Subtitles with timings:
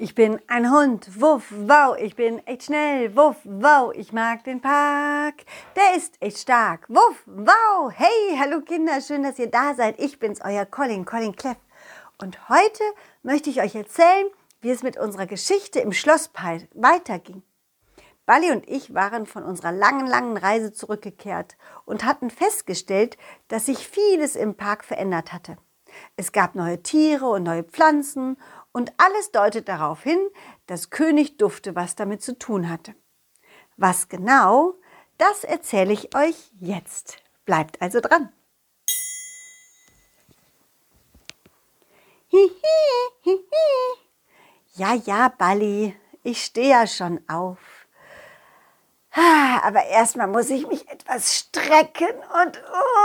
[0.00, 4.60] Ich bin ein Hund, wuff, wow, ich bin echt schnell, wuff, wow, ich mag den
[4.60, 9.98] Park, der ist echt stark, wuff, wow, hey, hallo Kinder, schön, dass ihr da seid,
[9.98, 11.56] ich bin's, euer Colin, Colin Kleff.
[12.22, 12.84] Und heute
[13.24, 14.28] möchte ich euch erzählen,
[14.60, 16.30] wie es mit unserer Geschichte im Schloss
[16.74, 17.42] weiterging.
[18.24, 21.56] Bali und ich waren von unserer langen, langen Reise zurückgekehrt
[21.86, 23.16] und hatten festgestellt,
[23.48, 25.56] dass sich vieles im Park verändert hatte.
[26.16, 28.36] Es gab neue Tiere und neue Pflanzen
[28.78, 30.20] und alles deutet darauf hin,
[30.68, 32.94] dass König Dufte was damit zu tun hatte.
[33.76, 34.74] Was genau,
[35.16, 37.16] das erzähle ich euch jetzt.
[37.44, 38.32] Bleibt also dran.
[44.74, 47.58] Ja, ja, Balli, ich stehe ja schon auf.
[49.64, 52.97] Aber erstmal muss ich mich etwas strecken und oh,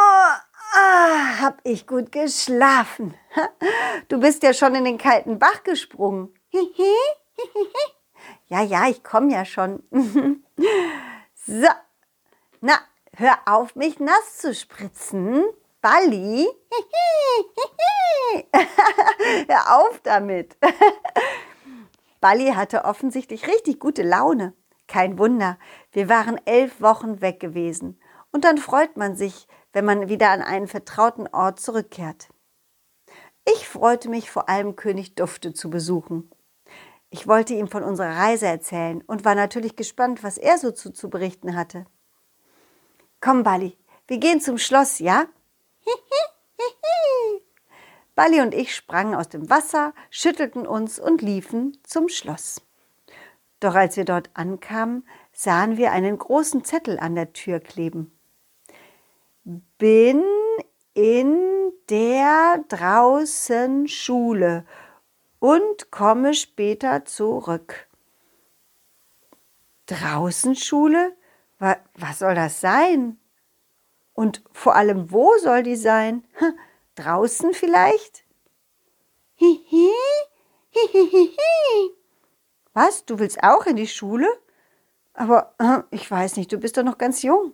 [0.93, 3.15] Ah, hab ich gut geschlafen.
[4.09, 6.33] Du bist ja schon in den kalten Bach gesprungen.
[8.47, 9.81] Ja, ja, ich komme ja schon.
[11.45, 11.67] So,
[12.61, 12.79] na,
[13.17, 15.43] hör auf, mich nass zu spritzen.
[15.81, 16.47] Balli.
[19.49, 20.55] Hör auf damit.
[22.21, 24.53] Balli hatte offensichtlich richtig gute Laune.
[24.87, 25.57] Kein Wunder,
[25.91, 27.99] wir waren elf Wochen weg gewesen.
[28.31, 32.29] Und dann freut man sich, wenn man wieder an einen vertrauten Ort zurückkehrt.
[33.45, 36.31] Ich freute mich vor allem König Dufte zu besuchen.
[37.09, 40.91] Ich wollte ihm von unserer Reise erzählen und war natürlich gespannt, was er so zu,
[40.91, 41.85] zu berichten hatte.
[43.19, 45.25] Komm, Bali, wir gehen zum Schloss, ja?
[48.15, 52.61] Bali und ich sprangen aus dem Wasser, schüttelten uns und liefen zum Schloss.
[53.59, 58.11] Doch als wir dort ankamen, sahen wir einen großen Zettel an der Tür kleben
[59.43, 60.23] bin
[60.93, 64.65] in der draußen Schule
[65.39, 67.87] und komme später zurück.
[69.87, 71.15] Draußen Schule?
[71.59, 73.19] Was soll das sein?
[74.13, 76.23] Und vor allem, wo soll die sein?
[76.95, 78.23] Draußen vielleicht?
[79.35, 79.91] Hihi,
[80.69, 81.91] hihihihi.
[82.73, 84.27] Was, du willst auch in die Schule?
[85.13, 87.53] Aber äh, ich weiß nicht, du bist doch noch ganz jung.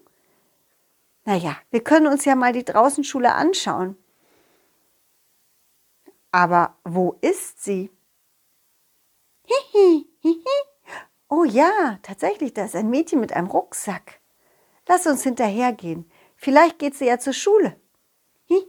[1.26, 3.98] Naja, wir können uns ja mal die Draußenschule anschauen.
[6.32, 7.92] Aber wo ist sie?
[9.46, 10.46] Hihi, hihi.
[11.28, 14.20] Oh ja, tatsächlich, da ist ein Mädchen mit einem Rucksack.
[14.88, 16.10] Lass uns hinterhergehen.
[16.36, 17.80] Vielleicht geht sie ja zur Schule.
[18.46, 18.66] Hihi.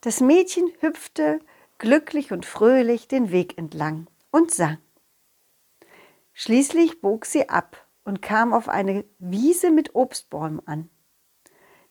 [0.00, 1.40] Das Mädchen hüpfte
[1.78, 4.78] glücklich und fröhlich den Weg entlang und sang.
[6.32, 10.90] Schließlich bog sie ab und kam auf eine Wiese mit Obstbäumen an.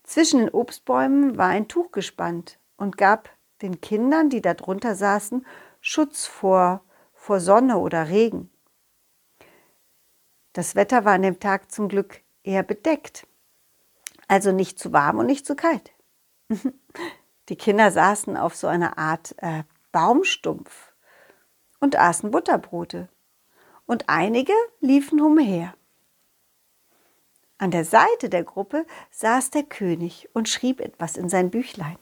[0.03, 3.29] Zwischen den Obstbäumen war ein Tuch gespannt und gab
[3.61, 5.45] den Kindern, die darunter saßen,
[5.79, 6.83] Schutz vor,
[7.13, 8.49] vor Sonne oder Regen.
[10.53, 13.27] Das Wetter war an dem Tag zum Glück eher bedeckt,
[14.27, 15.91] also nicht zu warm und nicht zu kalt.
[17.49, 20.93] Die Kinder saßen auf so einer Art äh, Baumstumpf
[21.79, 23.09] und aßen Butterbrote
[23.85, 25.73] und einige liefen umher.
[27.61, 31.95] An der Seite der Gruppe saß der König und schrieb etwas in sein Büchlein.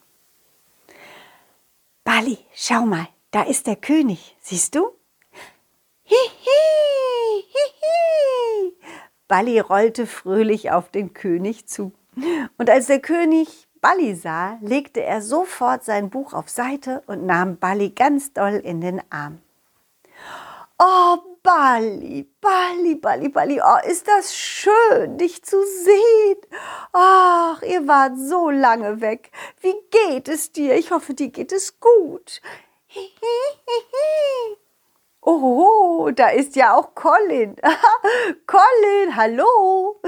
[2.06, 4.90] Bali, schau mal, da ist der König, siehst du?
[6.04, 6.16] Hihi,
[7.44, 8.74] hihi.
[9.28, 11.92] Bali rollte fröhlich auf den König zu.
[12.58, 17.58] Und als der König Bali sah, legte er sofort sein Buch auf Seite und nahm
[17.58, 19.42] Bali ganz doll in den Arm.
[20.82, 26.38] Oh, Bali, Bali, Bali, Bali, oh, ist das schön, dich zu sehen.
[26.94, 29.32] Ach, ihr wart so lange weg.
[29.60, 30.76] Wie geht es dir?
[30.76, 32.42] Ich hoffe, dir geht es gut.
[35.22, 37.56] Oh, da ist ja auch Colin.
[38.48, 40.02] Colin, hallo.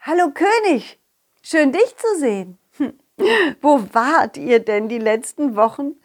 [0.00, 1.00] Hallo König,
[1.42, 2.58] schön dich zu sehen.
[3.62, 5.96] Wo wart ihr denn die letzten Wochen?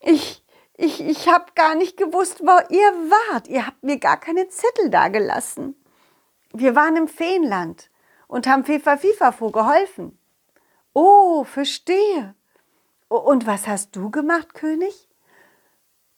[0.00, 0.44] Ich,
[0.78, 3.48] ich, ich habe gar nicht gewusst, wo ihr wart.
[3.48, 5.74] Ihr habt mir gar keine Zettel dagelassen.
[6.52, 7.90] Wir waren im Feenland
[8.26, 10.18] und haben Fifa Fifafo geholfen.
[10.92, 12.34] Oh, verstehe.
[13.08, 15.08] Und was hast du gemacht, König?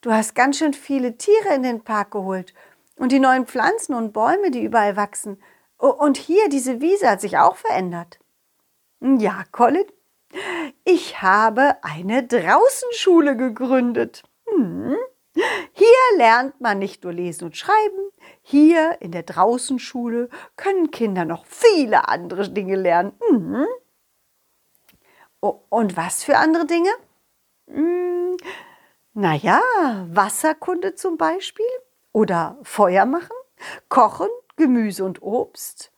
[0.01, 2.53] Du hast ganz schön viele Tiere in den Park geholt
[2.95, 5.41] und die neuen Pflanzen und Bäume, die überall wachsen.
[5.77, 8.19] Und hier, diese Wiese hat sich auch verändert.
[9.01, 9.85] Ja, Colin,
[10.83, 14.23] ich habe eine Draußenschule gegründet.
[15.73, 18.11] Hier lernt man nicht nur lesen und schreiben,
[18.41, 23.13] hier in der Draußenschule können Kinder noch viele andere Dinge lernen.
[23.29, 23.65] Hm.
[25.39, 26.89] Und was für andere Dinge?
[27.67, 28.35] Hm.
[29.13, 29.61] Naja,
[30.11, 31.65] Wasserkunde zum Beispiel
[32.11, 33.35] oder Feuer machen,
[33.87, 35.91] kochen, Gemüse und Obst,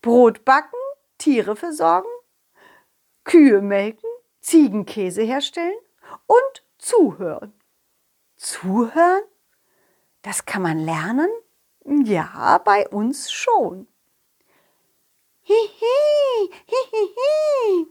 [0.00, 0.78] Brot backen,
[1.18, 2.08] Tiere versorgen,
[3.24, 4.08] Kühe melken,
[4.40, 5.78] Ziegenkäse herstellen
[6.26, 7.52] und zuhören.
[8.40, 9.20] Zuhören?
[10.22, 11.28] Das kann man lernen?
[11.84, 13.86] Ja, bei uns schon.
[15.42, 17.86] Hihi, hihihi.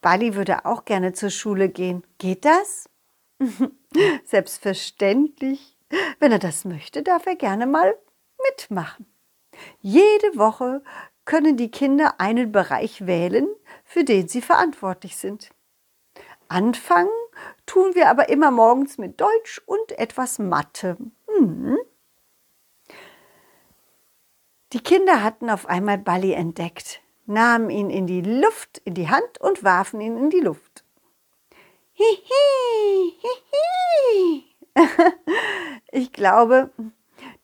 [0.00, 2.02] Bali würde auch gerne zur Schule gehen.
[2.16, 2.88] Geht das?
[4.24, 5.76] Selbstverständlich.
[6.18, 7.94] Wenn er das möchte, darf er gerne mal
[8.48, 9.04] mitmachen.
[9.80, 10.82] Jede Woche
[11.26, 13.48] können die Kinder einen Bereich wählen,
[13.84, 15.50] für den sie verantwortlich sind.
[16.48, 17.10] Anfangen
[17.68, 20.96] tun wir aber immer morgens mit Deutsch und etwas Mathe.
[21.28, 21.78] Hm.
[24.72, 29.40] Die Kinder hatten auf einmal Bali entdeckt, nahmen ihn in die Luft, in die Hand
[29.40, 30.84] und warfen ihn in die Luft.
[31.92, 34.44] Hihi, hihi.
[35.92, 36.70] ich glaube,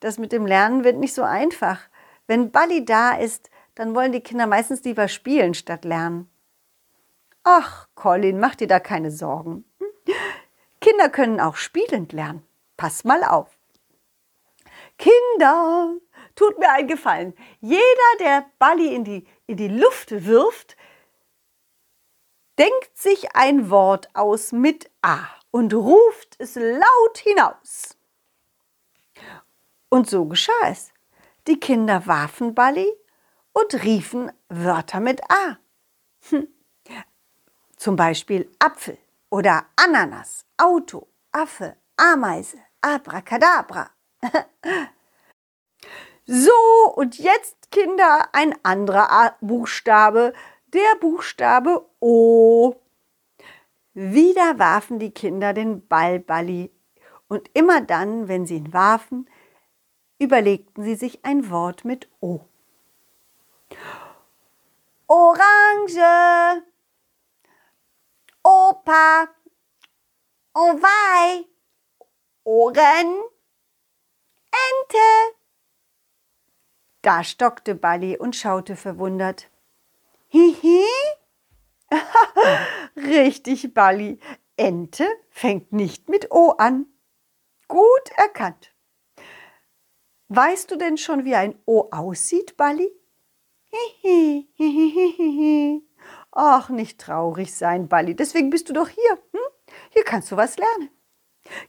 [0.00, 1.80] das mit dem Lernen wird nicht so einfach.
[2.26, 6.30] Wenn Bali da ist, dann wollen die Kinder meistens lieber spielen statt lernen.
[7.42, 9.64] Ach, Colin, mach dir da keine Sorgen.
[10.80, 12.46] Kinder können auch spielend lernen.
[12.76, 13.48] Pass mal auf.
[14.98, 15.94] Kinder,
[16.34, 17.34] tut mir einen Gefallen.
[17.60, 17.82] Jeder,
[18.20, 20.76] der Bali in die, in die Luft wirft,
[22.58, 25.20] denkt sich ein Wort aus mit A
[25.50, 27.96] und ruft es laut hinaus.
[29.88, 30.92] Und so geschah es.
[31.46, 32.90] Die Kinder warfen Bali
[33.52, 35.58] und riefen Wörter mit A.
[36.30, 36.48] Hm.
[37.76, 38.98] Zum Beispiel Apfel
[39.34, 43.90] oder Ananas, Auto, Affe, Ameise, Abracadabra.
[46.24, 46.52] so,
[46.94, 50.34] und jetzt, Kinder, ein anderer Buchstabe,
[50.68, 52.76] der Buchstabe O.
[53.92, 56.70] Wieder warfen die Kinder den Ball Balli
[57.26, 59.28] und immer dann, wenn sie ihn warfen,
[60.20, 62.38] überlegten sie sich ein Wort mit O.
[65.08, 66.62] Orange,
[68.44, 69.28] Opa,
[70.52, 71.46] Owei,
[72.44, 73.22] Ohren,
[74.52, 75.36] Ente.
[77.00, 79.50] Da stockte Balli und schaute verwundert.
[80.28, 80.84] Hihi?
[82.96, 84.20] Richtig, Balli.
[84.56, 86.86] Ente fängt nicht mit O an.
[87.66, 88.74] Gut erkannt.
[90.28, 92.90] Weißt du denn schon, wie ein O aussieht, Balli?
[93.70, 95.82] Hihi, hihi,
[96.36, 98.16] Ach, nicht traurig sein, Balli.
[98.16, 99.12] Deswegen bist du doch hier.
[99.32, 99.40] Hm?
[99.90, 100.90] Hier kannst du was lernen.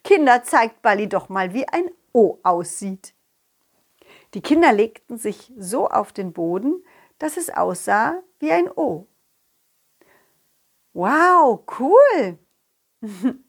[0.04, 3.14] Kinder, zeigt Balli doch mal, wie ein O aussieht.
[4.34, 6.84] Die Kinder legten sich so auf den Boden,
[7.20, 9.08] dass es aussah wie ein O.
[10.94, 12.40] Wow, cool.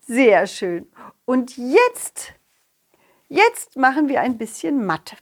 [0.00, 0.90] Sehr schön.
[1.26, 2.32] Und jetzt,
[3.28, 5.16] jetzt machen wir ein bisschen Mathe.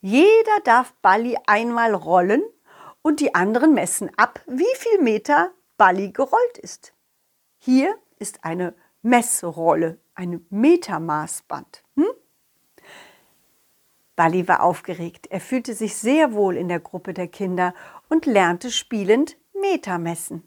[0.00, 2.42] Jeder darf Balli einmal rollen
[3.02, 6.92] und die anderen messen ab, wie viel Meter Balli gerollt ist.
[7.58, 11.82] Hier ist eine Messrolle, ein Metermaßband.
[11.96, 12.06] Hm?
[14.16, 15.28] Balli war aufgeregt.
[15.30, 17.74] Er fühlte sich sehr wohl in der Gruppe der Kinder
[18.10, 20.42] und lernte spielend Meter messen.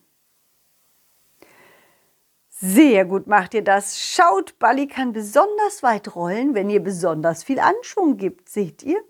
[2.49, 3.99] Sehr gut macht ihr das.
[3.99, 8.47] Schaut, Balli kann besonders weit rollen, wenn ihr besonders viel Anschwung gibt.
[8.47, 9.03] Seht ihr?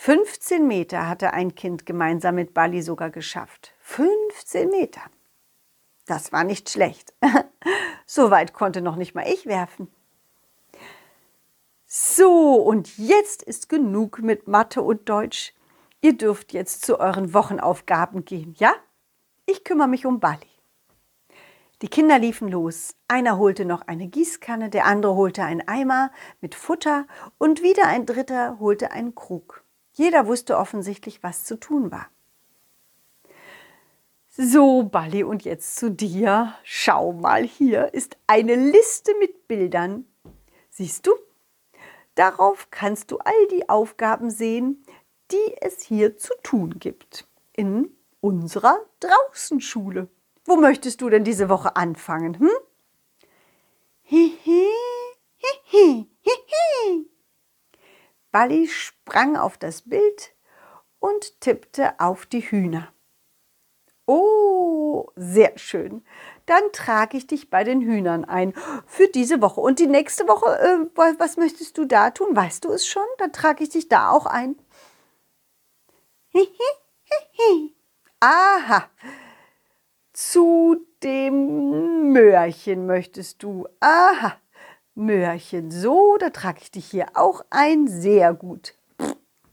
[0.00, 3.74] 15 Meter hatte ein Kind gemeinsam mit Bali sogar geschafft.
[3.80, 5.00] 15 Meter.
[6.06, 7.12] Das war nicht schlecht.
[8.06, 9.90] so weit konnte noch nicht mal ich werfen.
[11.84, 15.52] So, und jetzt ist genug mit Mathe und Deutsch.
[16.00, 18.72] Ihr dürft jetzt zu euren Wochenaufgaben gehen, ja?
[19.46, 20.38] Ich kümmere mich um Bali.
[21.82, 22.94] Die Kinder liefen los.
[23.08, 28.06] Einer holte noch eine Gießkanne, der andere holte einen Eimer mit Futter und wieder ein
[28.06, 29.64] dritter holte einen Krug.
[29.98, 32.06] Jeder wusste offensichtlich, was zu tun war.
[34.28, 36.54] So, Balli, und jetzt zu dir.
[36.62, 40.06] Schau mal, hier ist eine Liste mit Bildern.
[40.70, 41.10] Siehst du?
[42.14, 44.84] Darauf kannst du all die Aufgaben sehen,
[45.32, 47.90] die es hier zu tun gibt in
[48.20, 50.06] unserer Draußenschule.
[50.44, 52.38] Wo möchtest du denn diese Woche anfangen?
[52.38, 52.50] Hm?
[54.04, 54.68] Hihi,
[55.64, 57.10] hihi, hihi.
[58.30, 60.34] Balli sprang auf das Bild
[60.98, 62.92] und tippte auf die Hühner.
[64.06, 66.02] Oh, sehr schön.
[66.46, 68.54] Dann trage ich dich bei den Hühnern ein
[68.86, 69.60] für diese Woche.
[69.60, 70.78] Und die nächste Woche, äh,
[71.18, 72.34] was möchtest du da tun?
[72.34, 73.04] Weißt du es schon?
[73.18, 74.56] Dann trage ich dich da auch ein.
[78.20, 78.88] Aha.
[80.14, 83.68] Zu dem Möhrchen möchtest du.
[83.80, 84.36] Aha,
[84.98, 85.70] Möhrchen.
[85.70, 87.88] So, da trage ich dich hier auch ein.
[87.88, 88.74] Sehr gut.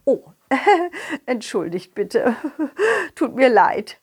[0.03, 0.23] Oh,
[1.25, 2.35] entschuldigt bitte.
[3.15, 3.99] Tut mir leid.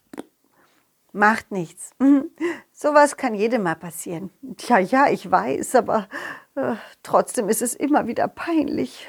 [1.12, 1.90] Macht nichts.
[1.98, 2.30] Mhm.
[2.72, 4.30] Sowas kann jedem mal passieren.
[4.56, 6.08] Tja, ja, ich weiß, aber
[6.54, 9.06] äh, trotzdem ist es immer wieder peinlich.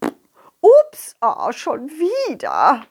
[0.60, 2.86] Ups, oh, schon wieder.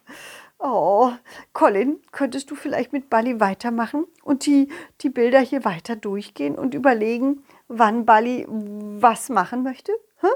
[0.60, 1.12] Oh,
[1.52, 4.70] Colin, könntest du vielleicht mit Bali weitermachen und die,
[5.02, 7.44] die Bilder hier weiter durchgehen und überlegen,
[7.78, 9.92] wann Bali was machen möchte?
[10.18, 10.30] Hm?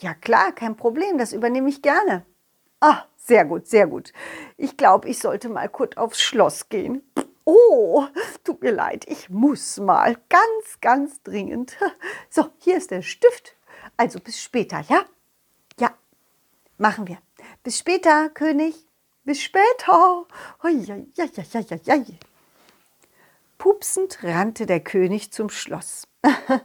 [0.00, 2.24] Ja klar, kein Problem, das übernehme ich gerne.
[2.80, 4.12] Ah, sehr gut, sehr gut.
[4.56, 7.02] Ich glaube, ich sollte mal kurz aufs Schloss gehen.
[7.44, 8.06] Oh,
[8.44, 10.16] tut mir leid, ich muss mal.
[10.28, 11.76] Ganz, ganz dringend.
[12.30, 13.56] So, hier ist der Stift.
[13.96, 15.04] Also bis später, ja?
[15.80, 15.92] Ja,
[16.76, 17.18] machen wir.
[17.62, 18.86] Bis später, König.
[19.24, 20.26] Bis später.
[23.58, 26.07] Pupsend rannte der König zum Schloss.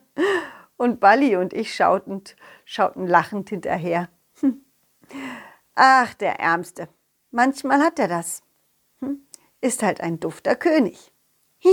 [0.78, 2.24] und Balli und ich schauten,
[2.66, 4.10] schauten lachend hinterher.
[5.76, 6.90] Ach, der Ärmste.
[7.32, 8.44] Manchmal hat er das.
[9.00, 9.26] Hm.
[9.62, 11.12] Ist halt ein dufter König.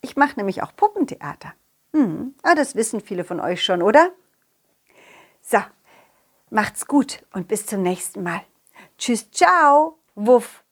[0.00, 1.52] Ich mache nämlich auch Puppentheater.
[1.92, 4.10] Hm, ah, das wissen viele von euch schon, oder?
[5.42, 5.58] So,
[6.48, 8.40] Macht's gut und bis zum nächsten Mal.
[8.96, 10.64] Tschüss, ciao, wuff,